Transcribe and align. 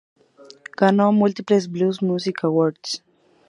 Ganó 0.81 1.11
multiples 1.11 1.69
Blues 1.69 2.01
Music 2.01 2.43
Awards. 2.43 3.03